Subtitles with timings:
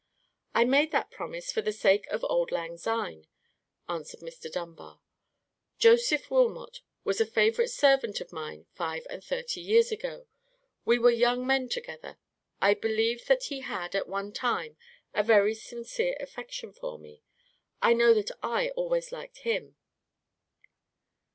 [0.55, 3.27] "I made that promise for the sake of 'auld lang syne,'"
[3.87, 4.51] answered Mr.
[4.51, 4.99] Dunbar.
[5.77, 10.25] "Joseph Wilmot was a favourite servant of mine five and thirty years ago.
[10.85, 12.17] We were young men together.
[12.59, 14.75] I believe that he had, at one time,
[15.13, 17.21] a very sincere affection for me.
[17.79, 19.75] I know that I always liked him."